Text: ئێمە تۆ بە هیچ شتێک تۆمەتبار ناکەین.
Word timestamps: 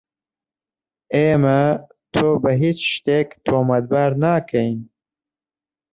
ئێمە 1.15 1.61
تۆ 2.13 2.27
بە 2.41 2.51
هیچ 2.63 2.79
شتێک 2.93 3.29
تۆمەتبار 3.45 4.11
ناکەین. 4.23 4.77